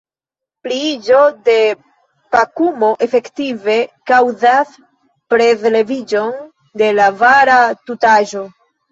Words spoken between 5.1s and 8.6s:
prezleviĝon de la vara tutaĵo.